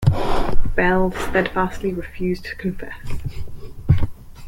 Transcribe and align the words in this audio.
Belle 0.75 1.11
steadfastly 1.13 1.93
refused 1.93 2.45
to 2.45 2.55
confess. 2.55 2.97